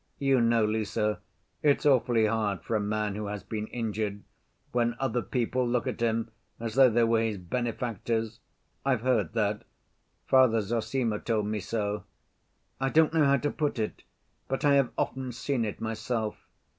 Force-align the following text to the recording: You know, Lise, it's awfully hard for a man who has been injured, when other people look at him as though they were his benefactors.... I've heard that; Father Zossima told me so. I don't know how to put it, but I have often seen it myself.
You 0.17 0.41
know, 0.41 0.65
Lise, 0.65 0.97
it's 1.61 1.85
awfully 1.85 2.25
hard 2.25 2.63
for 2.63 2.75
a 2.75 2.79
man 2.79 3.13
who 3.13 3.27
has 3.27 3.43
been 3.43 3.67
injured, 3.67 4.23
when 4.71 4.95
other 4.99 5.21
people 5.21 5.67
look 5.67 5.85
at 5.85 5.99
him 5.99 6.31
as 6.59 6.73
though 6.73 6.89
they 6.89 7.03
were 7.03 7.21
his 7.21 7.37
benefactors.... 7.37 8.39
I've 8.83 9.01
heard 9.01 9.33
that; 9.33 9.63
Father 10.25 10.59
Zossima 10.61 11.19
told 11.23 11.45
me 11.45 11.59
so. 11.59 12.05
I 12.79 12.89
don't 12.89 13.13
know 13.13 13.25
how 13.25 13.37
to 13.37 13.51
put 13.51 13.77
it, 13.77 14.01
but 14.47 14.65
I 14.65 14.73
have 14.73 14.89
often 14.97 15.31
seen 15.31 15.63
it 15.65 15.79
myself. 15.79 16.35